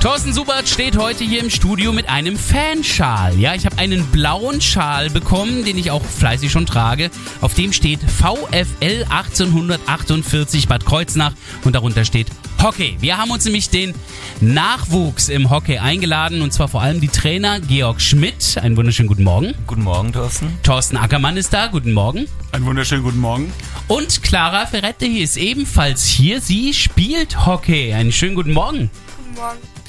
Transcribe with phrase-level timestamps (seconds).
[0.00, 3.38] Thorsten Subert steht heute hier im Studio mit einem Fanschal.
[3.38, 7.10] Ja, ich habe einen blauen Schal bekommen, den ich auch fleißig schon trage.
[7.42, 11.32] Auf dem steht VfL 1848 Bad Kreuznach
[11.64, 12.28] und darunter steht
[12.62, 12.96] Hockey.
[13.00, 13.94] Wir haben uns nämlich den
[14.40, 18.56] Nachwuchs im Hockey eingeladen und zwar vor allem die Trainer Georg Schmidt.
[18.56, 19.52] Einen wunderschönen guten Morgen.
[19.66, 20.58] Guten Morgen, Thorsten.
[20.62, 21.66] Thorsten Ackermann ist da.
[21.66, 22.26] Guten Morgen.
[22.52, 23.52] Einen wunderschönen guten Morgen.
[23.86, 26.40] Und Clara Ferretti ist ebenfalls hier.
[26.40, 27.92] Sie spielt Hockey.
[27.92, 28.90] Einen schönen guten Morgen.
[29.18, 29.79] Guten Morgen.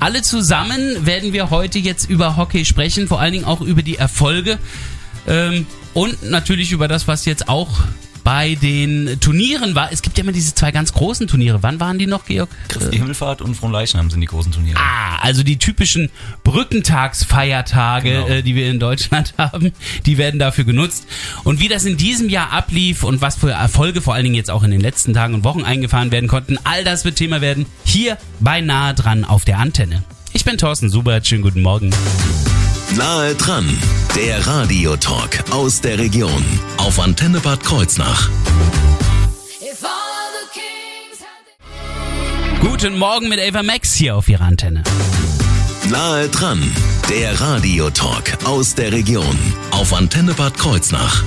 [0.00, 3.96] Alle zusammen werden wir heute jetzt über Hockey sprechen, vor allen Dingen auch über die
[3.96, 4.58] Erfolge
[5.26, 7.70] ähm, und natürlich über das, was jetzt auch
[8.26, 9.92] bei den Turnieren war.
[9.92, 11.62] Es gibt ja immer diese zwei ganz großen Turniere.
[11.62, 12.48] Wann waren die noch, Georg?
[12.66, 14.80] Christi Himmelfahrt und Fronleichnam sind die großen Turniere.
[14.80, 16.10] Ah, also die typischen
[16.42, 18.26] Brückentagsfeiertage, Genau.
[18.26, 19.70] äh, die wir in Deutschland haben,
[20.06, 21.06] die werden dafür genutzt.
[21.44, 24.50] Und wie das in diesem Jahr ablief und was für Erfolge vor allen Dingen jetzt
[24.50, 27.64] auch in den letzten Tagen und Wochen eingefahren werden konnten, all das wird Thema werden
[27.84, 30.02] hier bei Nahe dran auf der Antenne.
[30.32, 31.90] Ich bin Thorsten Subert, schönen guten Morgen.
[32.94, 33.66] Nahe dran,
[34.14, 36.44] der Radiotalk aus der Region
[36.78, 38.30] auf Antenne Bad Kreuznach.
[42.60, 44.82] Guten Morgen mit Ava Max hier auf Ihrer Antenne.
[45.90, 46.62] Nahe dran,
[47.10, 49.38] der Radiotalk aus der Region
[49.72, 51.22] auf Antenne Bad Kreuznach.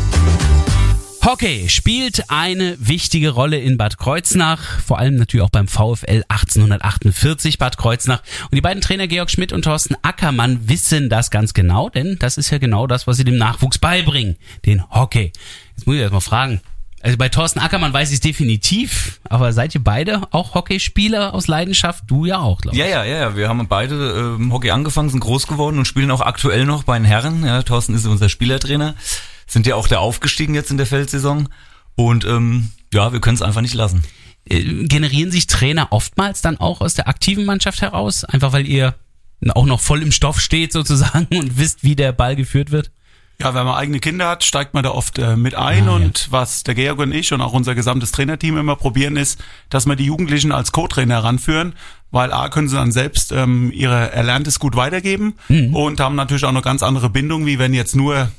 [1.29, 7.59] Hockey spielt eine wichtige Rolle in Bad Kreuznach, vor allem natürlich auch beim VfL 1848
[7.59, 8.23] Bad Kreuznach.
[8.45, 12.39] Und die beiden Trainer Georg Schmidt und Thorsten Ackermann wissen das ganz genau, denn das
[12.39, 15.31] ist ja genau das, was sie dem Nachwuchs beibringen, den Hockey.
[15.75, 16.61] Jetzt muss ich erst mal fragen.
[17.03, 21.45] Also bei Thorsten Ackermann weiß ich es definitiv, aber seid ihr beide auch Hockeyspieler aus
[21.45, 22.05] Leidenschaft?
[22.07, 22.81] Du ja auch, glaube ich.
[22.81, 23.35] Ja, ja, ja, ja.
[23.35, 26.97] Wir haben beide ähm, Hockey angefangen, sind groß geworden und spielen auch aktuell noch bei
[26.97, 27.45] den Herren.
[27.45, 28.95] Ja, Thorsten ist unser Spielertrainer.
[29.49, 31.49] Sind ja auch der aufgestiegen jetzt in der Feldsaison.
[31.95, 34.03] Und ähm, ja, wir können es einfach nicht lassen.
[34.45, 38.95] Äh, generieren sich Trainer oftmals dann auch aus der aktiven Mannschaft heraus, einfach weil ihr
[39.49, 42.91] auch noch voll im Stoff steht sozusagen und wisst, wie der Ball geführt wird?
[43.41, 46.27] Ja, wenn man eigene Kinder hat, steigt man da oft äh, mit ein Ah, und
[46.29, 49.39] was der Georg und ich und auch unser gesamtes Trainerteam immer probieren ist,
[49.69, 51.73] dass wir die Jugendlichen als Co-Trainer heranführen,
[52.11, 55.73] weil A können sie dann selbst ähm, ihre Erlerntes gut weitergeben Mhm.
[55.73, 58.29] und haben natürlich auch eine ganz andere Bindung, wie wenn jetzt nur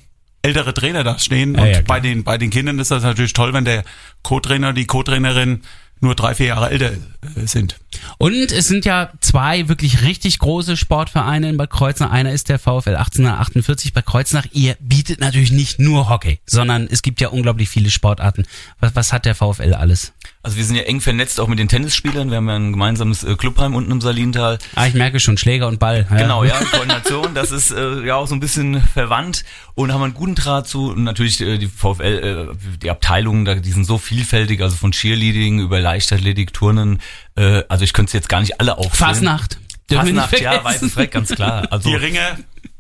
[0.43, 1.55] ältere Trainer da stehen.
[1.55, 3.85] Ja, und ja, bei den bei den Kindern ist das natürlich toll, wenn der
[4.23, 5.63] Co-Trainer, die Co-Trainerin
[6.01, 7.80] nur drei, vier Jahre älter äh, sind.
[8.19, 12.11] Und es sind ja zwei wirklich richtig große Sportvereine in Bad Kreuznach.
[12.11, 14.47] Einer ist der VfL 1848 Bad Kreuznach.
[14.53, 18.47] Ihr bietet natürlich nicht nur Hockey, sondern es gibt ja unglaublich viele Sportarten.
[18.81, 20.13] Was, was hat der VfL alles?
[20.43, 22.31] Also wir sind ja eng vernetzt auch mit den Tennisspielern.
[22.31, 24.59] Wir haben ja ein gemeinsames äh, Clubheim unten im Salintal.
[24.75, 26.07] Ah, ich merke schon, Schläger und Ball.
[26.11, 26.17] Ja.
[26.17, 29.45] Genau, ja, Koordination, das ist äh, ja auch so ein bisschen verwandt
[29.75, 30.93] und haben einen guten Draht zu.
[30.93, 34.93] Und natürlich äh, die VfL, äh, die Abteilungen, da, die sind so vielfältig, also von
[34.93, 37.01] Cheerleading über Leichtathletik, Turnen.
[37.37, 38.93] Äh, also ich könnte sie jetzt gar nicht alle aufzählen.
[39.15, 39.59] Fasnacht.
[39.91, 40.65] Fasnacht, ja, vergessen.
[40.65, 41.67] weißes Freck, ganz klar.
[41.71, 42.21] Also Die Ringe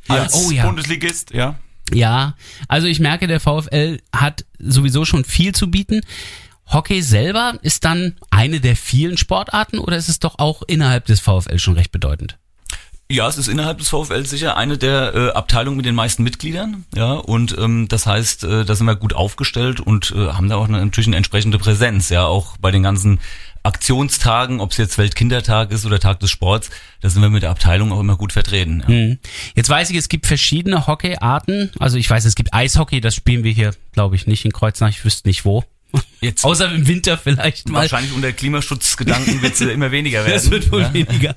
[0.08, 0.64] als Oh ja.
[0.66, 1.56] Bundesligist, ja.
[1.92, 2.34] Ja,
[2.68, 6.02] also ich merke, der VfL hat sowieso schon viel zu bieten.
[6.66, 11.18] Hockey selber ist dann eine der vielen Sportarten oder ist es doch auch innerhalb des
[11.20, 12.38] VfL schon recht bedeutend?
[13.10, 16.84] Ja, es ist innerhalb des VfL sicher eine der äh, Abteilungen mit den meisten Mitgliedern,
[16.94, 20.54] ja, und ähm, das heißt, äh, da sind wir gut aufgestellt und äh, haben da
[20.54, 23.18] auch eine, natürlich eine entsprechende Präsenz, ja, auch bei den ganzen
[23.62, 27.50] Aktionstagen, ob es jetzt Weltkindertag ist oder Tag des Sports, da sind wir mit der
[27.50, 28.80] Abteilung auch immer gut vertreten.
[28.80, 28.88] Ja.
[28.88, 29.18] Hm.
[29.54, 31.70] Jetzt weiß ich, es gibt verschiedene Hockeyarten.
[31.78, 34.88] Also ich weiß, es gibt Eishockey, das spielen wir hier, glaube ich, nicht in Kreuznach.
[34.88, 35.64] Ich wüsste nicht wo.
[36.20, 37.80] Jetzt Außer im Winter vielleicht mal.
[37.80, 40.30] wahrscheinlich unter Klimaschutzgedanken wird es immer weniger werden.
[40.40, 40.94] Das wird wohl ja.
[40.94, 41.36] weniger.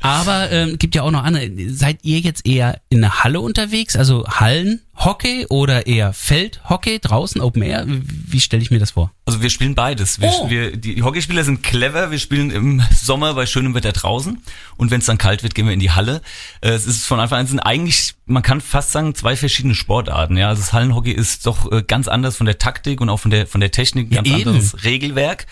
[0.00, 1.50] Aber ähm, gibt ja auch noch andere.
[1.70, 4.24] Seid ihr jetzt eher in der Halle unterwegs, also
[4.96, 7.84] Hallenhockey oder eher Feldhockey draußen, Open Air?
[7.86, 9.10] Wie, stelle ich mir das vor?
[9.26, 10.20] Also wir spielen beides.
[10.20, 10.50] Wir, Oh.
[10.50, 12.10] wir, die Hockeyspieler sind clever.
[12.10, 14.40] Wir spielen im Sommer bei schönem Wetter draußen
[14.76, 16.22] und wenn es dann kalt wird, gehen wir in die Halle.
[16.60, 20.36] Äh, Es ist von Anfang an sind eigentlich, man kann fast sagen, zwei verschiedene Sportarten.
[20.36, 23.30] Ja, also das Hallenhockey ist doch äh, ganz anders von der Taktik und auch von
[23.30, 24.48] der von der Technik, ein Ja, ganz eben.
[24.50, 25.46] anderes Regelwerk.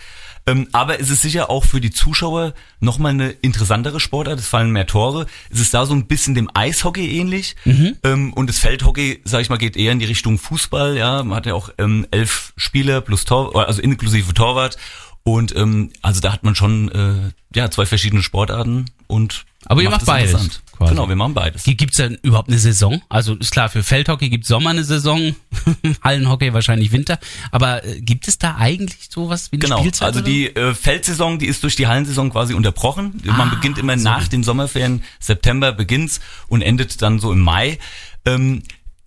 [0.47, 4.39] Ähm, aber es ist sicher auch für die Zuschauer nochmal eine interessantere Sportart.
[4.39, 5.27] Es fallen mehr Tore.
[5.51, 7.57] Es ist da so ein bisschen dem Eishockey ähnlich.
[8.03, 10.97] Ähm, und das Feldhockey, sag ich mal, geht eher in die Richtung Fußball.
[10.97, 14.77] Ja, man hat ja auch ähm, elf Spieler plus Tor, also inklusive Torwart.
[15.25, 19.91] Und ähm, also da hat man schon äh, ja zwei verschiedene Sportarten und Aber ihr
[19.91, 20.33] macht es beides,
[20.73, 20.91] quasi.
[20.91, 21.63] Genau, wir machen beides.
[21.65, 23.01] Gibt es denn überhaupt eine Saison?
[23.09, 25.37] Also ist klar, für Feldhockey gibt Sommer eine Saison,
[26.03, 27.19] Hallenhockey wahrscheinlich Winter.
[27.51, 30.09] Aber äh, gibt es da eigentlich sowas wie eine Genau, Spielzeit?
[30.09, 30.29] also oder?
[30.29, 33.23] die äh, Feldsaison, die ist durch die Hallensaison quasi unterbrochen.
[33.29, 37.79] Ah, Man beginnt immer nach den Sommerferien, September beginnt's und endet dann so im Mai.
[38.25, 38.63] Ähm,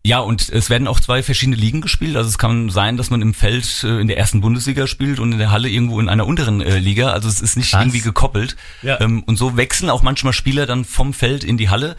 [0.05, 2.15] ja, und es werden auch zwei verschiedene Ligen gespielt.
[2.15, 5.31] Also es kann sein, dass man im Feld äh, in der ersten Bundesliga spielt und
[5.31, 7.09] in der Halle irgendwo in einer unteren äh, Liga.
[7.09, 7.81] Also es ist nicht Krass.
[7.81, 8.55] irgendwie gekoppelt.
[8.83, 9.01] Ja.
[9.01, 11.95] Ähm, und so wechseln auch manchmal Spieler dann vom Feld in die Halle.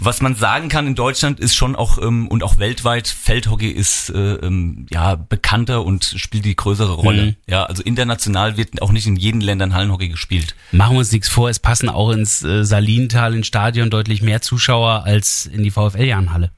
[0.00, 4.10] Was man sagen kann in Deutschland ist schon auch ähm, und auch weltweit Feldhockey ist
[4.10, 7.22] äh, ähm, ja bekannter und spielt die größere Rolle.
[7.24, 7.36] Mhm.
[7.48, 10.54] Ja, also international wird auch nicht in jeden Ländern Hallenhockey gespielt.
[10.70, 14.40] Machen wir uns nichts vor, es passen auch ins äh, Salintal ins Stadion deutlich mehr
[14.42, 16.52] Zuschauer als in die VfL-Jahnhalle.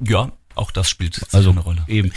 [0.00, 1.84] Ja, auch das spielt Also eine Rolle.
[1.88, 2.12] eben.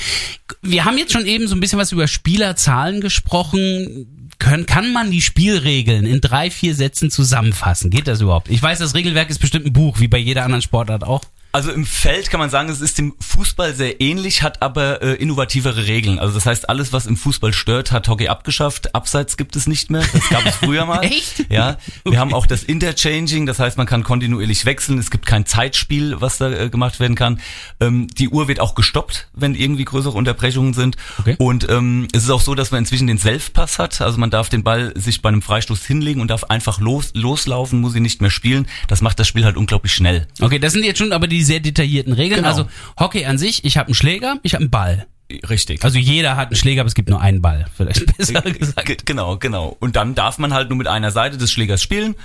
[0.61, 4.29] Wir haben jetzt schon eben so ein bisschen was über Spielerzahlen gesprochen.
[4.39, 7.91] Können, kann man die Spielregeln in drei, vier Sätzen zusammenfassen?
[7.91, 8.49] Geht das überhaupt?
[8.49, 11.21] Ich weiß, das Regelwerk ist bestimmt ein Buch, wie bei jeder anderen Sportart auch.
[11.53, 15.15] Also im Feld kann man sagen, es ist dem Fußball sehr ähnlich, hat aber äh,
[15.15, 16.17] innovativere Regeln.
[16.17, 18.95] Also das heißt, alles, was im Fußball stört, hat Hockey abgeschafft.
[18.95, 20.03] Abseits gibt es nicht mehr.
[20.13, 20.99] Das gab es früher mal.
[21.03, 21.51] Echt?
[21.51, 21.77] Ja.
[22.05, 24.97] Wir haben auch das Interchanging, das heißt, man kann kontinuierlich wechseln.
[24.97, 27.41] Es gibt kein Zeitspiel, was da äh, gemacht werden kann.
[27.81, 30.95] Ähm, die Uhr wird auch gestoppt, wenn irgendwie größere Unterbrechungen sind.
[31.19, 31.35] Okay.
[31.37, 33.99] Und ähm, es ist auch so, dass man inzwischen den Selfpass hat.
[33.99, 37.81] Also man darf den Ball sich bei einem Freistoß hinlegen und darf einfach los, loslaufen,
[37.81, 38.67] muss ihn nicht mehr spielen.
[38.87, 40.27] Das macht das Spiel halt unglaublich schnell.
[40.39, 42.39] Okay, das sind jetzt schon aber die sehr detaillierten Regeln.
[42.41, 42.49] Genau.
[42.49, 42.67] Also
[42.99, 45.07] Hockey an sich, ich habe einen Schläger, ich habe einen Ball.
[45.49, 45.83] Richtig.
[45.83, 47.65] Also jeder hat einen Schläger, aber es gibt nur einen Ball.
[47.75, 48.85] Vielleicht besser gesagt.
[48.85, 49.75] Ge- Genau, genau.
[49.79, 52.15] Und dann darf man halt nur mit einer Seite des Schlägers spielen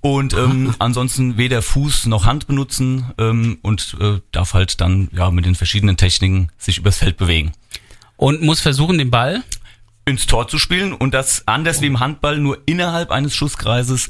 [0.00, 5.30] und ähm, ansonsten weder Fuß noch Hand benutzen ähm, und äh, darf halt dann ja
[5.30, 7.52] mit den verschiedenen Techniken sich übers Feld bewegen.
[8.16, 9.42] Und muss versuchen, den Ball
[10.08, 14.08] Ins Tor zu spielen und das anders wie im Handball nur innerhalb eines Schusskreises.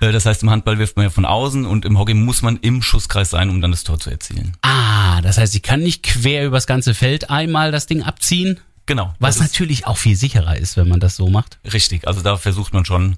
[0.00, 2.56] Äh, das heißt, im Handball wirft man ja von außen und im Hockey muss man
[2.56, 4.56] im Schusskreis sein, um dann das Tor zu erzielen.
[4.62, 8.58] Ah, das heißt, ich kann nicht quer übers ganze Feld einmal das Ding abziehen.
[8.86, 9.14] Genau.
[9.20, 11.60] Was natürlich auch viel sicherer ist, wenn man das so macht.
[11.72, 12.08] richtig.
[12.08, 13.14] Also da versucht man schon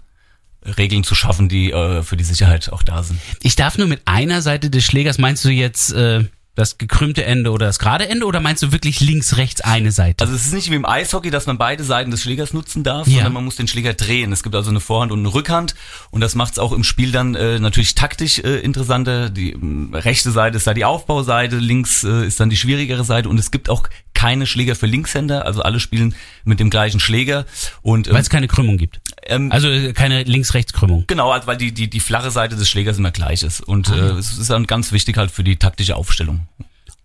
[0.76, 3.18] Regeln zu schaffen, die äh, für die Sicherheit auch da sind.
[3.40, 6.24] Ich darf nur mit einer Seite des Schlägers, meinst du jetzt äh,
[6.58, 10.22] das gekrümmte Ende oder das gerade Ende oder meinst du wirklich links, rechts eine Seite?
[10.24, 13.06] Also es ist nicht wie im Eishockey, dass man beide Seiten des Schlägers nutzen darf,
[13.06, 13.14] Ja.
[13.16, 14.32] sondern man muss den Schläger drehen.
[14.32, 15.74] Es gibt also eine Vorhand und eine Rückhand
[16.10, 19.30] und das macht es auch im Spiel dann äh, natürlich taktisch äh, interessanter.
[19.30, 23.28] Die ähm, rechte Seite ist da die Aufbauseite, links äh, ist dann die schwierigere Seite
[23.28, 23.84] und es gibt auch
[24.14, 26.14] keine Schläger für Linkshänder, also alle spielen
[26.44, 27.46] mit dem gleichen Schläger
[27.82, 29.00] und ähm, Weil es keine Krümmung gibt.
[29.28, 31.04] Ähm, Also äh, keine Links-Rechts-Krümmung.
[31.06, 33.60] Genau, also weil die, die, die flache Seite des Schlägers immer gleich ist.
[33.60, 33.94] Und Ah.
[33.96, 36.46] äh, es ist dann ganz wichtig halt für die taktische Aufstellung.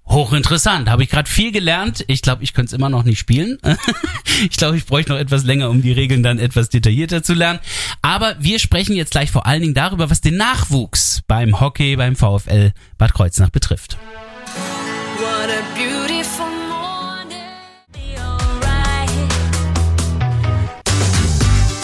[0.06, 0.90] Hochinteressant.
[0.90, 2.04] Habe ich gerade viel gelernt.
[2.08, 3.58] Ich glaube, ich könnte es immer noch nicht spielen.
[4.50, 7.60] ich glaube, ich bräuchte noch etwas länger, um die Regeln dann etwas detaillierter zu lernen.
[8.02, 12.16] Aber wir sprechen jetzt gleich vor allen Dingen darüber, was den Nachwuchs beim Hockey, beim
[12.18, 13.98] VfL Bad Kreuznach betrifft.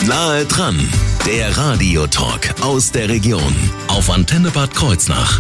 [0.10, 0.76] Nahe dran,
[1.28, 3.54] der Radiotalk aus der Region
[3.90, 5.40] auf Antenne Bad Kreuznach.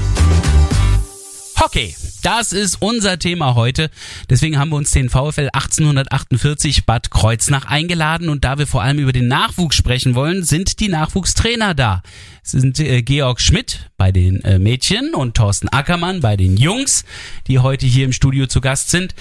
[1.59, 3.89] Hockey, das ist unser Thema heute.
[4.29, 8.99] Deswegen haben wir uns den VfL 1848 Bad Kreuznach eingeladen und da wir vor allem
[8.99, 12.03] über den Nachwuchs sprechen wollen, sind die Nachwuchstrainer da.
[12.43, 17.05] Es sind äh, Georg Schmidt bei den äh, Mädchen und Thorsten Ackermann bei den Jungs,
[17.47, 19.15] die heute hier im Studio zu Gast sind.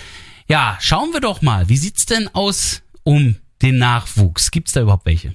[0.47, 4.51] Ja, schauen wir doch mal, wie sieht's denn aus um den Nachwuchs?
[4.51, 5.35] Gibt's da überhaupt welche?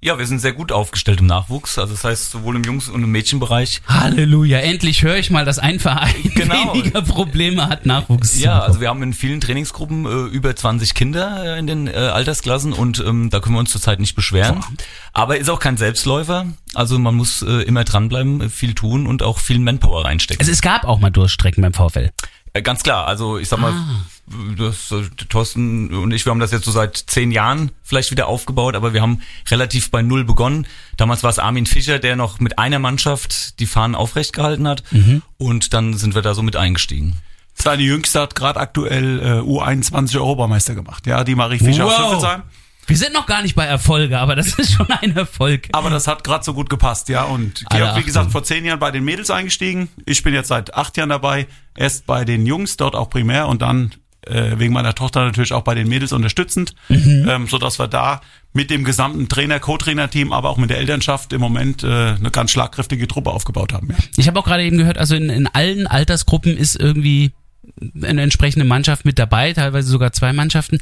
[0.00, 1.76] Ja, wir sind sehr gut aufgestellt im Nachwuchs.
[1.76, 3.82] Also das heißt sowohl im Jungs- und im Mädchenbereich.
[3.88, 6.72] Halleluja, endlich höre ich mal, dass ein Verein Genau.
[6.72, 11.56] weniger Probleme hat, Nachwuchs Ja, also wir haben in vielen Trainingsgruppen äh, über 20 Kinder
[11.56, 14.64] äh, in den äh, Altersklassen und ähm, da können wir uns zurzeit nicht beschweren.
[15.12, 16.46] Aber ist auch kein Selbstläufer.
[16.74, 20.40] Also man muss äh, immer dranbleiben, äh, viel tun und auch viel Manpower reinstecken.
[20.40, 22.10] Also es gab auch mal Durchstrecken beim VfL.
[22.52, 23.74] Äh, Ganz klar, also ich sag mal,
[24.56, 28.26] das, äh, Thorsten und ich, wir haben das jetzt so seit zehn Jahren vielleicht wieder
[28.28, 29.20] aufgebaut, aber wir haben
[29.50, 30.66] relativ bei Null begonnen.
[30.96, 34.82] Damals war es Armin Fischer, der noch mit einer Mannschaft die Fahnen aufrecht gehalten hat
[35.38, 37.16] und dann sind wir da so mit eingestiegen.
[37.54, 41.06] Seine Jüngste hat gerade aktuell äh, U21 Europameister gemacht.
[41.06, 42.06] Ja, die Marie Fischer aus Wow.
[42.12, 42.42] Hüffelsheim.
[42.86, 45.68] Wir sind noch gar nicht bei Erfolge, aber das ist schon ein Erfolg.
[45.72, 47.24] Aber das hat gerade so gut gepasst, ja.
[47.24, 49.88] Und Alle Georg, wie gesagt, vor zehn Jahren bei den Mädels eingestiegen.
[50.06, 51.48] Ich bin jetzt seit acht Jahren dabei.
[51.76, 53.92] Erst bei den Jungs, dort auch primär und dann
[54.28, 58.20] äh, wegen meiner Tochter natürlich auch bei den Mädels unterstützend, ähm, so dass wir da
[58.52, 62.50] mit dem gesamten Trainer, Co-Trainer-Team, aber auch mit der Elternschaft im Moment äh, eine ganz
[62.50, 63.88] schlagkräftige Truppe aufgebaut haben.
[63.90, 63.96] Ja.
[64.16, 67.32] Ich habe auch gerade eben gehört, also in, in allen Altersgruppen ist irgendwie
[68.02, 70.78] eine entsprechende Mannschaft mit dabei, teilweise sogar zwei Mannschaften.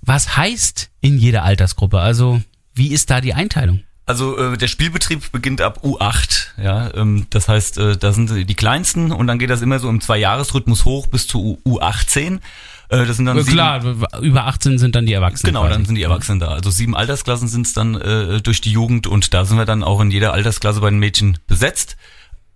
[0.00, 2.00] Was heißt in jeder Altersgruppe?
[2.00, 2.40] Also
[2.74, 3.82] Wie ist da die Einteilung?
[4.10, 8.54] Also äh, der Spielbetrieb beginnt ab U8, ja, ähm, das heißt, äh, da sind die
[8.56, 12.40] kleinsten und dann geht das immer so im Zwei-Jahres-Rhythmus hoch bis zu U U18.
[12.88, 13.84] Äh, das sind dann sieben, Klar,
[14.20, 15.52] über 18 sind dann die Erwachsenen.
[15.52, 15.74] Genau, quasi.
[15.74, 16.48] dann sind die Erwachsenen da.
[16.48, 19.84] Also sieben Altersklassen sind es dann äh, durch die Jugend und da sind wir dann
[19.84, 21.96] auch in jeder Altersklasse bei den Mädchen besetzt.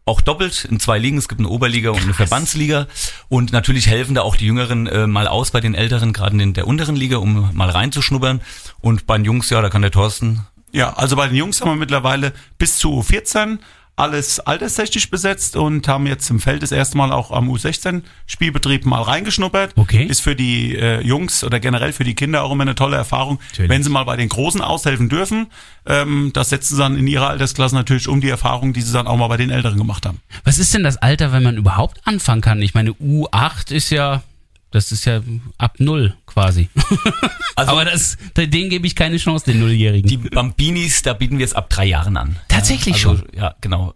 [0.06, 1.18] Auch doppelt in zwei Ligen.
[1.18, 2.88] Es gibt eine Oberliga und eine Verbandsliga.
[3.28, 6.52] Und natürlich helfen da auch die Jüngeren äh, mal aus bei den Älteren, gerade in
[6.52, 8.40] der unteren Liga, um mal reinzuschnuppern.
[8.80, 10.44] Und bei den Jungs, ja, da kann der Thorsten
[10.74, 13.60] Ja, also bei den Jungs haben wir mittlerweile bis zu 14
[13.96, 19.02] alles alterstechnisch besetzt und haben jetzt im Feld das erste Mal auch am U16-Spielbetrieb mal
[19.02, 19.74] reingeschnuppert.
[19.76, 20.04] Okay.
[20.04, 23.38] Ist für die äh, Jungs oder generell für die Kinder auch immer eine tolle Erfahrung,
[23.50, 23.70] Natürlich.
[23.70, 25.46] wenn sie mal bei den Großen aushelfen dürfen.
[25.86, 29.06] Ähm, das setzen sie dann in ihrer Altersklasse natürlich um die Erfahrung, die sie dann
[29.06, 30.20] auch mal bei den Älteren gemacht haben.
[30.42, 32.60] Was ist denn das Alter, wenn man überhaupt anfangen kann?
[32.62, 34.24] Ich meine, U8 ist ja,
[34.74, 35.20] das ist ja
[35.58, 36.68] ab Null quasi.
[37.56, 40.08] Also- Aber das, denen gebe ich keine Chance, den Nulljährigen.
[40.08, 42.34] Die Bambinis, da bieten wir es ab drei Jahren an.
[42.48, 43.28] Tatsächlich ja, also, schon?
[43.38, 43.94] Ja, genau.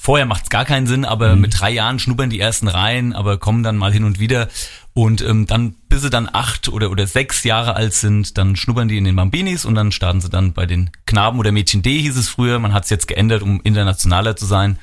[0.00, 1.42] Vorher macht es gar keinen Sinn, aber Mhm.
[1.42, 4.48] mit drei Jahren schnuppern die ersten rein, aber kommen dann mal hin und wieder.
[4.94, 8.88] Und ähm, dann, bis sie dann acht oder, oder sechs Jahre alt sind, dann schnuppern
[8.88, 12.00] die in den Bambinis und dann starten sie dann bei den Knaben oder Mädchen D
[12.00, 12.58] hieß es früher.
[12.58, 14.78] Man hat es jetzt geändert, um internationaler zu sein.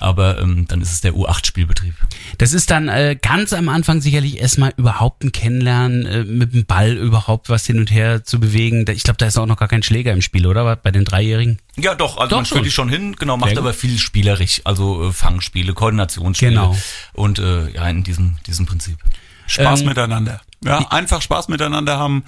[0.00, 1.94] Aber ähm, dann ist es der U8-Spielbetrieb.
[2.38, 6.64] Das ist dann äh, ganz am Anfang sicherlich erstmal überhaupt ein Kennenlernen, äh, mit dem
[6.66, 8.84] Ball überhaupt was hin und her zu bewegen.
[8.84, 10.76] Da- Ich glaube, da ist auch noch gar kein Schläger im Spiel, oder?
[10.76, 11.58] Bei den Dreijährigen?
[11.76, 12.56] Ja, doch, also Doch man schon.
[12.58, 13.64] führt die schon hin, genau, macht Sehr gut.
[13.66, 16.50] aber viel spielerisch, also äh, Fangspiele, Koordinationsspiele.
[16.52, 16.76] Genau.
[17.12, 18.98] Und äh, ja, in diesem, diesem Prinzip.
[19.46, 20.40] Spaß Ähm, miteinander.
[20.62, 22.24] Ja, einfach Spaß miteinander haben.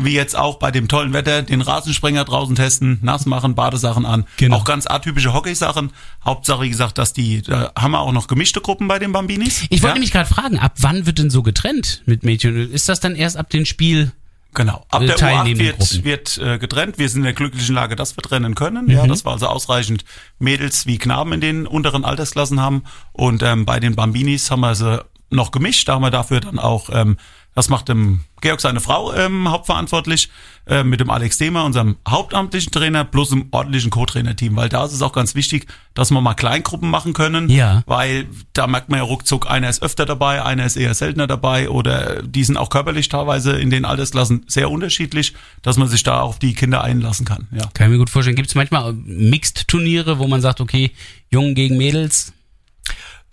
[0.00, 4.26] Wie jetzt auch bei dem tollen Wetter, den Rasensprenger draußen testen, nass machen, Badesachen an.
[4.36, 4.56] Genau.
[4.56, 5.92] Auch ganz atypische Hockeysachen.
[6.24, 9.62] Hauptsache, wie gesagt, dass die, da haben wir auch noch gemischte Gruppen bei den Bambinis.
[9.70, 9.92] Ich wollte ja?
[9.94, 12.70] nämlich gerade fragen, ab wann wird denn so getrennt mit Mädchen?
[12.70, 14.12] Ist das dann erst ab dem Spiel?
[14.56, 14.86] Genau.
[14.90, 16.04] Ab äh, der U8 teilnehmenden Gruppen.
[16.04, 16.98] wird, wird äh, getrennt.
[16.98, 18.90] Wir sind in der glücklichen Lage, dass wir trennen können.
[18.90, 20.04] Ja, das war also ausreichend
[20.38, 22.84] Mädels wie Knaben in den unteren Altersklassen haben.
[23.12, 25.88] Und ähm, bei den Bambinis haben wir sie noch gemischt.
[25.88, 27.18] Da haben wir dafür dann auch, ähm,
[27.56, 30.28] das macht dem Georg seine Frau ähm, hauptverantwortlich,
[30.66, 34.54] äh, mit dem Alex Demer, unserem hauptamtlichen Trainer, plus einem ordentlichen Co-Trainer-Team.
[34.56, 37.48] Weil da ist es auch ganz wichtig, dass wir mal Kleingruppen machen können.
[37.48, 37.82] Ja.
[37.86, 41.70] Weil da merkt man ja ruckzuck, einer ist öfter dabei, einer ist eher seltener dabei
[41.70, 45.32] oder die sind auch körperlich teilweise in den Altersklassen sehr unterschiedlich,
[45.62, 47.48] dass man sich da auf die Kinder einlassen kann.
[47.52, 47.62] Ja.
[47.72, 48.36] Kann ich mir gut vorstellen.
[48.36, 50.90] Gibt es manchmal Mixed-Turniere, wo man sagt, okay,
[51.30, 52.34] Jungen gegen Mädels?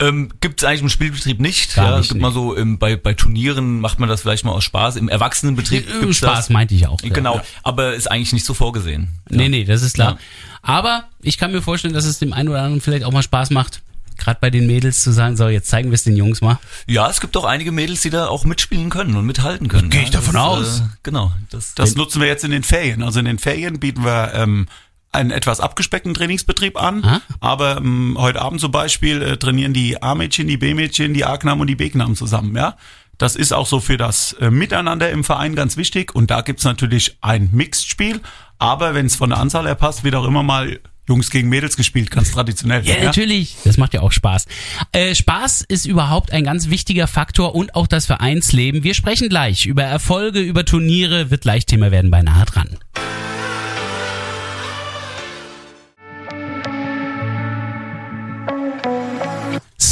[0.07, 1.75] Ähm, Gibt es eigentlich im Spielbetrieb nicht.
[1.75, 2.27] Gar ja, nicht, es gibt nee.
[2.27, 4.95] mal so im, bei, bei Turnieren macht man das vielleicht mal aus Spaß.
[4.97, 6.49] Im Erwachsenenbetrieb Äh, gibt's Spaß das.
[6.49, 7.01] meinte ich auch.
[7.01, 7.09] ja.
[7.09, 9.09] Genau, aber ist eigentlich nicht so vorgesehen.
[9.29, 10.13] Nee, nee, das ist klar.
[10.13, 10.17] Ja.
[10.61, 13.49] Aber ich kann mir vorstellen, dass es dem einen oder anderen vielleicht auch mal Spaß
[13.49, 13.81] macht,
[14.17, 16.59] gerade bei den Mädels zu sagen, so, jetzt zeigen wir es den Jungs mal.
[16.87, 19.89] Ja, es gibt auch einige Mädels, die da auch mitspielen können und mithalten können.
[19.89, 20.79] Geh ja, ich davon das, aus.
[20.79, 21.31] Äh, genau.
[21.49, 23.03] Das, Das nutzen wir jetzt in den Ferien.
[23.03, 24.67] Also in den Ferien bieten wir ähm,
[25.13, 27.03] einen etwas abgespeckten Trainingsbetrieb an.
[27.03, 27.21] Ah.
[27.39, 31.67] Aber ähm, heute Abend zum Beispiel äh, trainieren die A-Mädchen, die B-Mädchen, die A-Knaben und
[31.67, 32.55] die B-Knaben zusammen.
[32.55, 32.77] Ja,
[33.17, 36.15] Das ist auch so für das äh, Miteinander im Verein ganz wichtig.
[36.15, 38.21] Und da gibt's natürlich ein Mixed-Spiel.
[38.59, 41.75] Aber wenn es von der Anzahl her passt, wird auch immer mal Jungs gegen Mädels
[41.75, 42.81] gespielt, ganz traditionell.
[42.85, 43.57] Ja, natürlich.
[43.65, 44.45] Das macht ja auch Spaß.
[44.93, 48.83] Äh, Spaß ist überhaupt ein ganz wichtiger Faktor und auch das Vereinsleben.
[48.83, 52.77] Wir sprechen gleich über Erfolge, über Turniere, wird gleich Thema werden bei Nahe dran.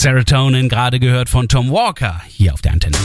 [0.02, 2.98] Serotonin gerade gehört von Tom Walker hier auf der Antenne.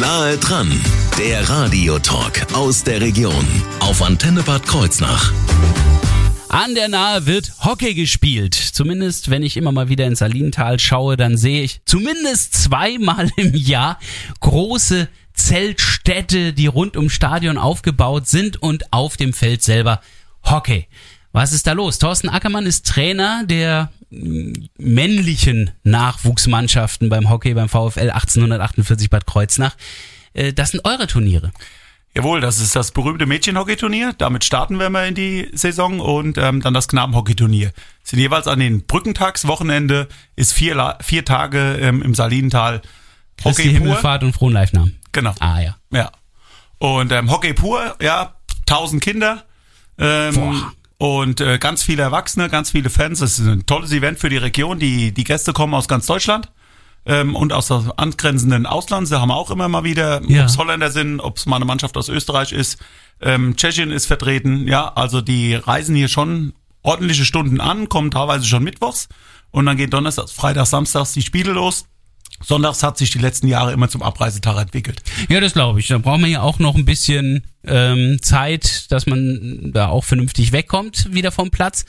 [0.00, 0.68] Nahe dran,
[1.16, 3.46] der Radiotalk aus der Region
[3.78, 5.32] auf Antenne Bad Kreuznach.
[6.48, 8.54] An der Nahe wird Hockey gespielt.
[8.54, 13.54] Zumindest, wenn ich immer mal wieder ins Salintal schaue, dann sehe ich zumindest zweimal im
[13.54, 14.00] Jahr
[14.40, 20.00] große Zeltstädte, die rund ums Stadion aufgebaut sind und auf dem Feld selber
[20.42, 20.88] Hockey.
[21.30, 22.00] Was ist da los?
[22.00, 23.92] Thorsten Ackermann ist Trainer der
[24.78, 29.76] männlichen Nachwuchsmannschaften beim Hockey beim VfL 1848 Bad Kreuznach.
[30.34, 31.52] Äh, Das sind eure Turniere.
[32.14, 34.12] Jawohl, das ist das berühmte Mädchenhockeyturnier.
[34.18, 37.72] Damit starten wir mal in die Saison und ähm, dann das Knabenhockeyturnier.
[38.02, 42.82] Sind jeweils an den Brückentagswochenende, ist vier, La- vier Tage ähm, im Salinental
[43.38, 43.72] Christi Hockey pur.
[43.86, 44.92] Himmelfahrt und frohen Leichnam.
[45.12, 45.32] Genau.
[45.40, 45.76] Ah ja.
[45.90, 46.12] Ja.
[46.76, 48.34] Und ähm, Hockey pur, ja,
[48.68, 49.44] 1000 Kinder.
[49.98, 50.72] Ähm, Boah.
[51.02, 53.18] Und äh, ganz viele Erwachsene, ganz viele Fans.
[53.18, 54.78] Das ist ein tolles Event für die Region.
[54.78, 56.52] Die, die Gäste kommen aus ganz Deutschland
[57.06, 59.10] ähm, und aus dem angrenzenden Ausland.
[59.10, 60.42] Da haben wir auch immer mal wieder, Ja.
[60.42, 62.78] ob es Holländer sind, ob es mal eine Mannschaft aus Österreich ist.
[63.20, 64.68] Ähm, Tschechien ist vertreten.
[64.68, 66.52] Ja, also die reisen hier schon
[66.84, 69.08] ordentliche Stunden an, kommen teilweise schon mittwochs.
[69.50, 71.86] Und dann geht Donnerstag, Freitag, Samstags die Spiele los.
[72.42, 75.02] Sonntags hat sich die letzten Jahre immer zum Abreisetag entwickelt.
[75.28, 75.88] Ja, das glaube ich.
[75.88, 80.52] Da braucht man ja auch noch ein bisschen ähm, Zeit, dass man da auch vernünftig
[80.52, 81.84] wegkommt wieder vom Platz.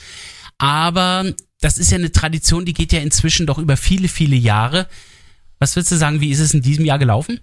[0.57, 1.25] Aber
[1.61, 4.87] das ist ja eine Tradition, die geht ja inzwischen doch über viele, viele Jahre.
[5.59, 7.39] Was würdest du sagen, wie ist es in diesem Jahr gelaufen?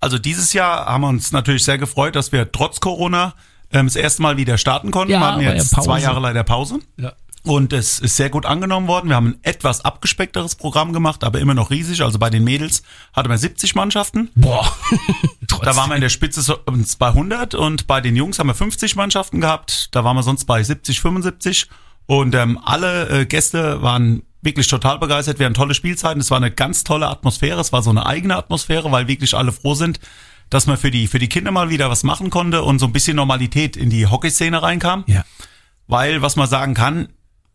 [0.00, 3.34] Also dieses Jahr haben wir uns natürlich sehr gefreut, dass wir trotz Corona
[3.72, 5.12] ähm, das erste Mal wieder starten konnten.
[5.12, 5.86] Ja, wir hatten ja jetzt Pause.
[5.86, 6.78] zwei Jahre leider Pause.
[6.96, 7.12] Ja.
[7.46, 9.08] Und es ist sehr gut angenommen worden.
[9.08, 12.02] Wir haben ein etwas abgespeckteres Programm gemacht, aber immer noch riesig.
[12.02, 14.30] Also bei den Mädels hatten wir 70 Mannschaften.
[14.34, 14.66] Boah.
[15.62, 16.58] Da waren wir in der Spitze so
[16.98, 19.88] bei 100 und bei den Jungs haben wir 50 Mannschaften gehabt.
[19.92, 21.68] Da waren wir sonst bei 70, 75
[22.04, 25.38] und ähm, alle äh, Gäste waren wirklich total begeistert.
[25.38, 26.20] Wir hatten tolle Spielzeiten.
[26.20, 27.60] Es war eine ganz tolle Atmosphäre.
[27.60, 29.98] Es war so eine eigene Atmosphäre, weil wirklich alle froh sind,
[30.50, 32.92] dass man für die für die Kinder mal wieder was machen konnte und so ein
[32.92, 35.04] bisschen Normalität in die Hockeyszene reinkam.
[35.06, 35.24] Ja.
[35.88, 37.08] Weil was man sagen kann,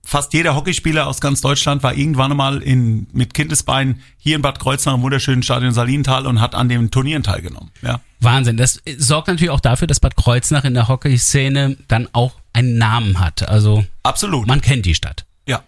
[0.04, 4.60] fast jeder Hockeyspieler aus ganz Deutschland war irgendwann mal in, mit Kindesbeinen hier in Bad
[4.60, 7.72] Kreuznach im wunderschönen Stadion Salintal und hat an den Turnieren teilgenommen.
[7.82, 8.02] Ja.
[8.20, 8.58] Wahnsinn.
[8.58, 13.20] Das sorgt natürlich auch dafür, dass Bad Kreuznach in der Hockeyszene dann auch einen Namen
[13.20, 13.48] hat.
[13.48, 14.48] Also Absolut.
[14.48, 15.26] man kennt die Stadt.
[15.46, 15.64] ja.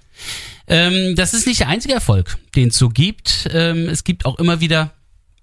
[0.68, 3.50] Ähm, das ist nicht der einzige Erfolg, den es so gibt.
[3.52, 4.92] Ähm, es gibt auch immer wieder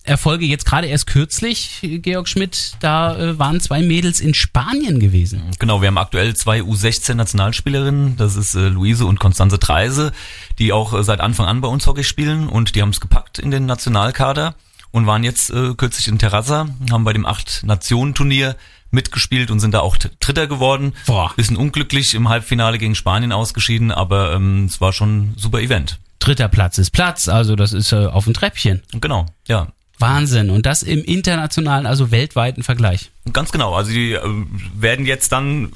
[0.05, 0.47] Erfolge.
[0.47, 5.43] Jetzt gerade erst kürzlich, Georg Schmidt, da äh, waren zwei Mädels in Spanien gewesen.
[5.59, 10.13] Genau, wir haben aktuell zwei U16-Nationalspielerinnen, das ist äh, Luise und Konstanze Treise,
[10.59, 13.39] die auch äh, seit Anfang an bei uns Hockey spielen und die haben es gepackt
[13.39, 14.55] in den Nationalkader
[14.91, 18.57] und waren jetzt äh, kürzlich in Terrassa, haben bei dem Acht-Nationen-Turnier
[18.91, 20.95] mitgespielt und sind da auch Dritter geworden.
[21.07, 21.33] Boah.
[21.37, 25.99] Bisschen unglücklich im Halbfinale gegen Spanien ausgeschieden, aber ähm, es war schon ein super Event.
[26.19, 28.83] Dritter Platz ist Platz, also das ist äh, auf dem Treppchen.
[28.93, 29.69] Genau, ja.
[30.01, 30.51] Wahnsinn.
[30.51, 33.11] Und das im internationalen, also weltweiten Vergleich.
[33.33, 33.75] Ganz genau.
[33.75, 34.21] Also die äh,
[34.75, 35.71] werden jetzt dann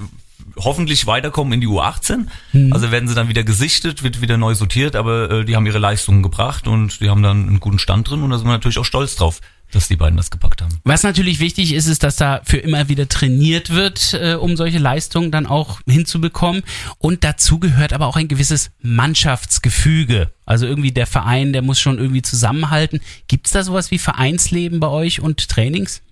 [0.56, 2.26] hoffentlich weiterkommen in die U18.
[2.72, 5.78] Also werden sie dann wieder gesichtet, wird wieder neu sortiert, aber äh, die haben ihre
[5.78, 8.78] Leistungen gebracht und die haben dann einen guten Stand drin und da sind wir natürlich
[8.78, 9.40] auch stolz drauf,
[9.74, 10.78] dass die beiden das gepackt haben.
[10.84, 14.78] Was natürlich wichtig ist, ist, dass da für immer wieder trainiert wird, äh, um solche
[14.78, 16.62] Leistungen dann auch hinzubekommen.
[16.98, 20.30] Und dazu gehört aber auch ein gewisses Mannschaftsgefüge.
[20.46, 23.00] Also irgendwie der Verein, der muss schon irgendwie zusammenhalten.
[23.26, 26.02] Gibt's da sowas wie Vereinsleben bei euch und Trainings?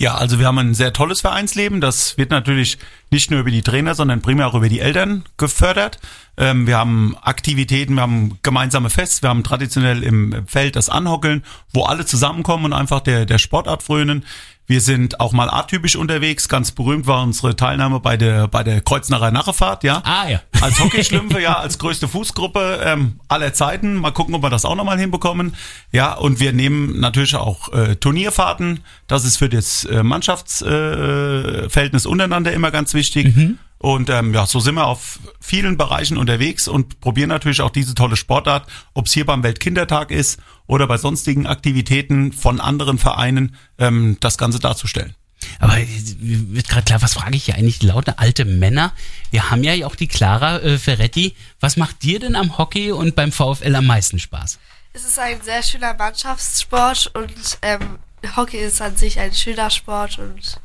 [0.00, 1.80] Ja, also wir haben ein sehr tolles Vereinsleben.
[1.80, 2.78] Das wird natürlich
[3.10, 5.98] nicht nur über die Trainer, sondern primär auch über die Eltern gefördert.
[6.36, 11.42] Ähm, wir haben Aktivitäten, wir haben gemeinsame Fest, wir haben traditionell im Feld das Anhockeln,
[11.72, 14.24] wo alle zusammenkommen und einfach der, der Sportart frönen.
[14.68, 16.46] Wir sind auch mal atypisch unterwegs.
[16.46, 20.02] Ganz berühmt war unsere Teilnahme bei der, bei der Kreuznacher Nachefahrt, ja.
[20.04, 20.42] Ah, ja.
[20.60, 23.94] Als Hockeyschlümpfe, ja, als größte Fußgruppe ähm, aller Zeiten.
[23.94, 25.54] Mal gucken, ob wir das auch nochmal hinbekommen.
[25.90, 28.80] Ja, und wir nehmen natürlich auch äh, Turnierfahrten.
[29.06, 33.34] Das ist für das äh, Mannschaftsverhältnis äh, untereinander immer ganz wichtig.
[33.78, 37.94] Und ähm, ja, so sind wir auf vielen Bereichen unterwegs und probieren natürlich auch diese
[37.94, 43.56] tolle Sportart, ob es hier beim Weltkindertag ist oder bei sonstigen Aktivitäten von anderen Vereinen,
[43.78, 45.14] ähm, das Ganze darzustellen.
[45.60, 47.82] Aber äh, wird gerade klar, was frage ich hier eigentlich?
[47.82, 48.92] Laute alte Männer.
[49.30, 51.36] Wir haben ja auch die Clara äh, Ferretti.
[51.60, 54.58] Was macht dir denn am Hockey und beim VfL am meisten Spaß?
[54.92, 57.98] Es ist ein sehr schöner Mannschaftssport und ähm,
[58.36, 60.60] Hockey ist an sich ein schöner Sport und.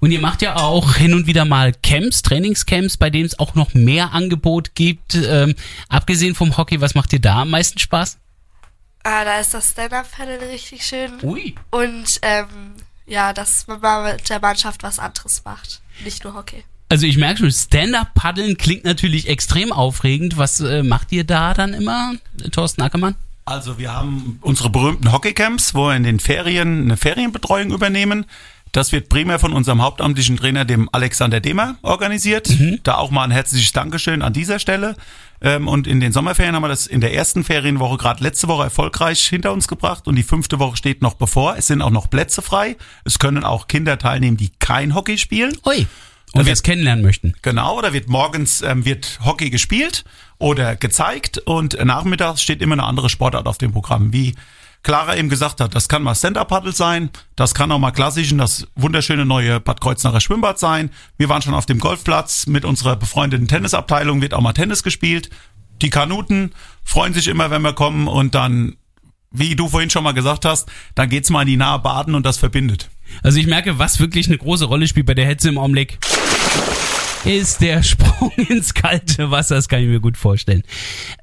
[0.00, 3.54] Und ihr macht ja auch hin und wieder mal Camps, Trainingscamps, bei denen es auch
[3.54, 5.14] noch mehr Angebot gibt.
[5.14, 5.54] Ähm,
[5.88, 8.18] abgesehen vom Hockey, was macht dir da am meisten Spaß?
[9.04, 11.12] Ah, da ist das Stand-Up-Paddle richtig schön.
[11.22, 11.54] Ui.
[11.70, 12.46] Und ähm,
[13.06, 15.80] ja, dass man mal mit der Mannschaft was anderes macht.
[16.04, 16.64] Nicht nur Hockey.
[16.88, 20.38] Also ich merke schon, Stand-Up-Paddeln klingt natürlich extrem aufregend.
[20.38, 22.14] Was äh, macht ihr da dann immer,
[22.52, 23.16] Thorsten Ackermann?
[23.44, 28.26] Also wir haben unsere berühmten Hockeycamps, wo wir in den Ferien eine Ferienbetreuung übernehmen.
[28.72, 32.48] Das wird primär von unserem hauptamtlichen Trainer, dem Alexander Demer, organisiert.
[32.84, 34.94] Da auch mal ein herzliches Dankeschön an dieser Stelle.
[35.40, 38.64] Ähm, Und in den Sommerferien haben wir das in der ersten Ferienwoche gerade letzte Woche
[38.64, 41.56] erfolgreich hinter uns gebracht und die fünfte Woche steht noch bevor.
[41.56, 42.76] Es sind auch noch Plätze frei.
[43.04, 45.56] Es können auch Kinder teilnehmen, die kein Hockey spielen.
[45.66, 45.86] Ui.
[46.32, 47.34] Und wir es kennenlernen möchten.
[47.42, 50.04] Genau, da wird morgens ähm, wird Hockey gespielt
[50.38, 54.36] oder gezeigt und nachmittags steht immer eine andere Sportart auf dem Programm, wie
[54.82, 55.74] Clara eben gesagt hat.
[55.74, 59.80] Das kann mal Stand-Up-Paddle sein, das kann auch mal klassisch in das wunderschöne neue Bad
[59.80, 60.90] Kreuznacher Schwimmbad sein.
[61.18, 65.30] Wir waren schon auf dem Golfplatz mit unserer befreundeten Tennisabteilung, wird auch mal Tennis gespielt.
[65.82, 66.52] Die Kanuten
[66.84, 68.76] freuen sich immer, wenn wir kommen und dann,
[69.30, 72.24] wie du vorhin schon mal gesagt hast, dann geht's mal in die nahe Baden und
[72.24, 72.90] das verbindet.
[73.22, 75.98] Also ich merke, was wirklich eine große Rolle spielt bei der Hetze im Augenblick,
[77.24, 79.56] ist der Sprung ins kalte Wasser.
[79.56, 80.62] Das kann ich mir gut vorstellen.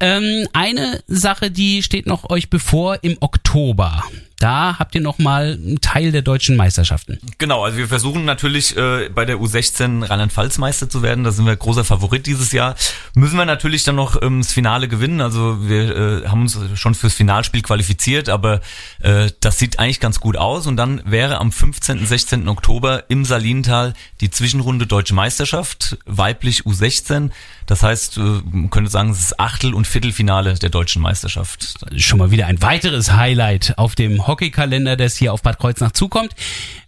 [0.00, 4.02] Ähm, eine Sache, die steht noch euch bevor im Oktober.
[4.38, 7.18] Da habt ihr nochmal einen Teil der deutschen Meisterschaften.
[7.38, 11.24] Genau, also wir versuchen natürlich äh, bei der U16 Rheinland-Pfalz Meister zu werden.
[11.24, 12.76] Da sind wir großer Favorit dieses Jahr.
[13.14, 15.20] Müssen wir natürlich dann noch ähm, das Finale gewinnen.
[15.20, 18.60] Also wir äh, haben uns schon fürs Finalspiel qualifiziert, aber
[19.00, 20.68] äh, das sieht eigentlich ganz gut aus.
[20.68, 22.06] Und dann wäre am 15.
[22.06, 22.48] 16.
[22.48, 27.30] Oktober im Salintal die Zwischenrunde Deutsche Meisterschaft, weiblich U16.
[27.66, 31.74] Das heißt, äh, man könnte sagen, es ist Achtel- und Viertelfinale der deutschen Meisterschaft.
[31.96, 36.34] Schon mal wieder ein weiteres Highlight auf dem Hockeykalender, das hier auf Bad Kreuznach zukommt.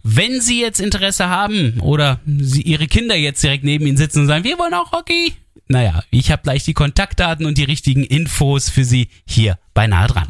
[0.03, 4.27] Wenn Sie jetzt Interesse haben oder Sie Ihre Kinder jetzt direkt neben Ihnen sitzen und
[4.27, 5.33] sagen, wir wollen auch Hockey.
[5.67, 10.07] Naja, ich habe gleich die Kontaktdaten und die richtigen Infos für Sie hier bei Nahe
[10.07, 10.29] dran.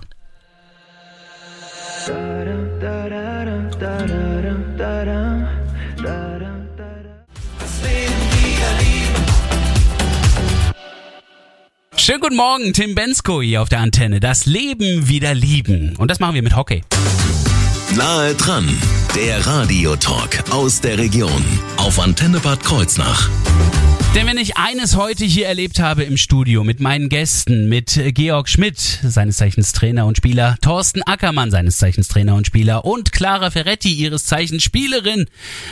[12.03, 14.19] Schönen guten Morgen, Tim Bensko hier auf der Antenne.
[14.19, 15.95] Das Leben wieder lieben.
[15.97, 16.81] Und das machen wir mit Hockey.
[17.95, 18.75] Nahe dran,
[19.15, 21.43] der Radiotalk aus der Region
[21.77, 23.29] auf Antenne Bad Kreuznach.
[24.13, 28.49] Denn wenn ich eines heute hier erlebt habe im Studio mit meinen Gästen, mit Georg
[28.49, 33.51] Schmidt, seines Zeichens Trainer und Spieler, Thorsten Ackermann, seines Zeichens Trainer und Spieler und Clara
[33.51, 35.27] Ferretti, ihres Zeichens Spielerin,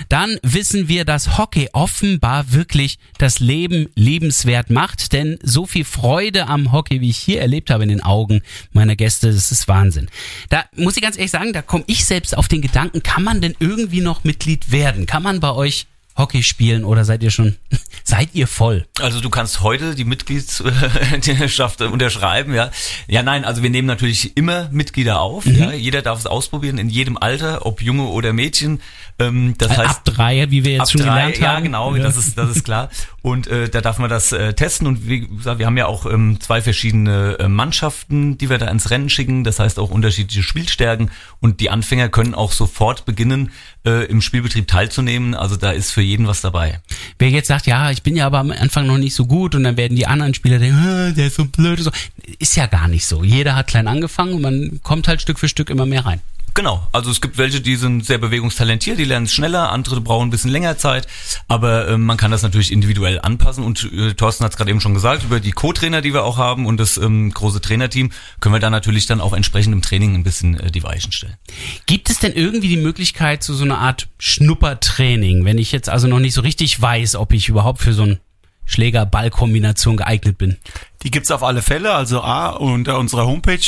[0.07, 5.11] dann wissen wir, dass Hockey offenbar wirklich das Leben liebenswert macht.
[5.11, 8.95] Denn so viel Freude am Hockey, wie ich hier erlebt habe in den Augen meiner
[8.95, 10.07] Gäste, das ist Wahnsinn.
[10.47, 13.28] Da muss ich ganz ehrlich sagen, da komme ich selbst auf den Gedanken, kann man
[13.33, 15.05] denn irgendwie noch Mitglied werden?
[15.05, 15.87] Kann man bei euch
[16.19, 17.55] Hockey spielen oder seid ihr schon,
[18.03, 18.85] seid ihr voll?
[19.01, 22.69] Also du kannst heute die Mitgliedschaft unterschreiben, ja.
[23.07, 25.55] Ja, nein, also wir nehmen natürlich immer Mitglieder auf, Mhm.
[25.55, 25.71] ja.
[25.71, 28.81] Jeder darf es ausprobieren, in jedem Alter, ob Junge oder Mädchen.
[29.17, 31.41] Ähm, das heißt, ab drei, wie wir jetzt schon drei, gelernt haben.
[31.43, 32.03] Ja, genau, Ja.
[32.03, 32.89] das ist das ist klar.
[33.21, 36.05] Und äh, da darf man das äh, testen und wie gesagt, wir haben ja auch
[36.05, 39.43] ähm, zwei verschiedene äh, Mannschaften, die wir da ins Rennen schicken.
[39.43, 43.51] Das heißt auch unterschiedliche Spielstärken und die Anfänger können auch sofort beginnen,
[43.85, 45.33] äh, im Spielbetrieb teilzunehmen.
[45.33, 46.79] Also da ist für jeden was dabei.
[47.17, 49.63] Wer jetzt sagt, ja, ich bin ja aber am Anfang noch nicht so gut und
[49.63, 51.79] dann werden die anderen Spieler denken, "Ah, der ist so blöd.
[51.79, 51.91] So.
[52.39, 53.23] Ist ja gar nicht so.
[53.23, 56.21] Jeder hat klein angefangen und man kommt halt Stück für Stück immer mehr rein.
[56.59, 60.27] Genau, also es gibt welche, die sind sehr bewegungstalentiert, die lernen es schneller, andere brauchen
[60.27, 61.07] ein bisschen länger Zeit,
[61.47, 64.81] aber ähm, man kann das natürlich individuell anpassen und äh, Thorsten hat es gerade eben
[64.81, 68.55] schon gesagt, über die Co-Trainer, die wir auch haben und das ähm, große Trainerteam, können
[68.55, 71.37] wir da natürlich dann auch entsprechend im Training ein bisschen äh, die Weichen stellen.
[71.85, 76.09] Gibt es denn irgendwie die Möglichkeit zu so einer Art Schnuppertraining, wenn ich jetzt also
[76.09, 78.19] noch nicht so richtig weiß, ob ich überhaupt für so ein
[78.65, 80.57] Schläger-Ball-Kombination geeignet bin?
[81.03, 83.63] Die gibt's auf alle Fälle, also A unter unserer Homepage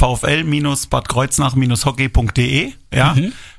[0.00, 2.72] www.vfl-badkreuznach-hockey.de.
[2.92, 3.16] Ja,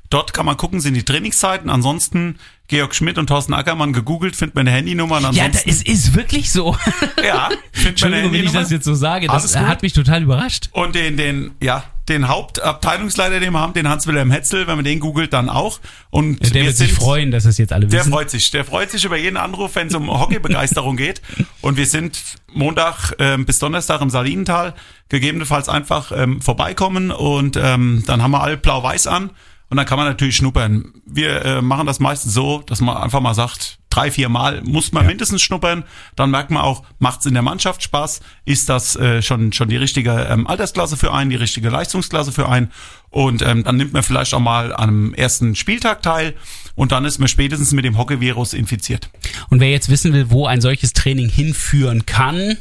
[0.10, 1.70] dort kann man gucken, sind die Trainingszeiten.
[1.70, 5.18] Ansonsten Georg Schmidt und Thorsten Ackermann gegoogelt, findet man eine Handynummer.
[5.18, 6.76] Und Ja, da, ansonsten, es ist wirklich so.
[7.24, 8.60] ja, findet man eine Entschuldigung, wenn ich Handynummer.
[8.62, 9.28] das jetzt so sage.
[9.28, 10.70] Das hat mich total überrascht.
[10.72, 15.00] Und den, den, ja, den Hauptabteilungsleiter, den wir haben, den Hans-Wilhelm Hetzel, wenn man den
[15.00, 15.80] googelt, dann auch.
[16.10, 18.12] Und Der wir wird sich sind- freuen, dass das jetzt alle Der wissen.
[18.12, 18.52] freut sich.
[18.52, 21.22] Der freut sich über jeden Anruf, wenn es um Hockeybegeisterung geht.
[21.62, 22.20] Und wir sind
[22.54, 24.74] Montag ähm, bis Donnerstag im Salinental.
[25.10, 29.32] Gegebenenfalls einfach ähm, vorbeikommen und ähm, dann haben wir alle blau-weiß an.
[29.70, 30.94] Und dann kann man natürlich schnuppern.
[31.06, 34.92] Wir äh, machen das meistens so, dass man einfach mal sagt, drei, vier Mal muss
[34.92, 35.84] man mindestens schnuppern.
[36.16, 38.22] Dann merkt man auch, macht's in der Mannschaft Spaß?
[38.46, 42.50] Ist das äh, schon schon die richtige ähm, Altersklasse für einen, die richtige Leistungsklasse für
[42.50, 42.72] einen?
[43.10, 46.34] Und ähm, dann nimmt man vielleicht auch mal einem ersten Spieltag teil
[46.76, 49.10] und dann ist man spätestens mit dem Hockeyvirus infiziert.
[49.50, 52.58] Und wer jetzt wissen will, wo ein solches Training hinführen kann,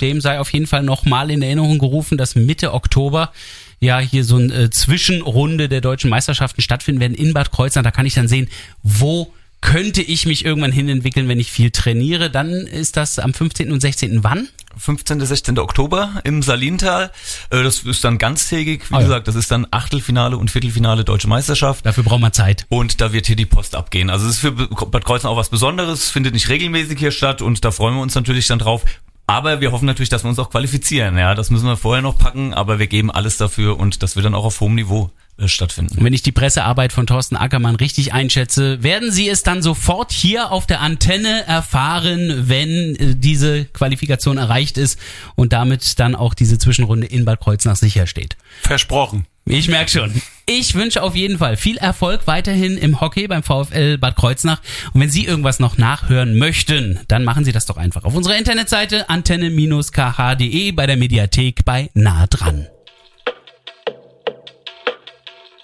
[0.00, 3.32] dem sei auf jeden Fall nochmal in Erinnerung gerufen, dass Mitte Oktober
[3.80, 7.82] ja hier so eine äh, Zwischenrunde der deutschen Meisterschaften stattfinden werden in Bad Kreuznach.
[7.82, 8.48] Da kann ich dann sehen,
[8.82, 12.30] wo könnte ich mich irgendwann hin entwickeln, wenn ich viel trainiere.
[12.30, 13.72] Dann ist das am 15.
[13.72, 14.22] und 16.
[14.24, 14.48] wann?
[14.76, 15.20] 15.
[15.24, 15.58] 16.
[15.58, 17.10] Oktober im Salintal.
[17.50, 18.88] Äh, Das ist dann ganztägig.
[18.90, 19.04] Wie Ah, ja.
[19.04, 21.84] gesagt, das ist dann Achtelfinale und Viertelfinale Deutsche Meisterschaft.
[21.84, 22.66] Dafür braucht man Zeit.
[22.68, 24.10] Und da wird hier die Post abgehen.
[24.10, 27.64] Also es ist für Bad Kreuznach auch was Besonderes, findet nicht regelmäßig hier statt und
[27.64, 28.84] da freuen wir uns natürlich dann drauf.
[29.26, 31.18] Aber wir hoffen natürlich, dass wir uns auch qualifizieren.
[31.18, 34.24] Ja, das müssen wir vorher noch packen, aber wir geben alles dafür und das wird
[34.24, 35.10] dann auch auf hohem Niveau
[35.46, 35.98] stattfinden.
[35.98, 40.10] Und wenn ich die Pressearbeit von Thorsten Ackermann richtig einschätze, werden Sie es dann sofort
[40.10, 44.98] hier auf der Antenne erfahren, wenn äh, diese Qualifikation erreicht ist
[45.36, 48.36] und damit dann auch diese Zwischenrunde in Bad Kreuznach sicher steht.
[48.62, 49.26] Versprochen.
[49.50, 50.20] Ich merke schon.
[50.44, 54.60] Ich wünsche auf jeden Fall viel Erfolg weiterhin im Hockey beim VfL Bad Kreuznach.
[54.92, 58.36] Und wenn Sie irgendwas noch nachhören möchten, dann machen Sie das doch einfach auf unserer
[58.36, 62.66] Internetseite antenne-kh.de bei der Mediathek bei Nah dran.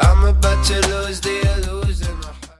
[0.00, 1.83] I'm about to lose the illusion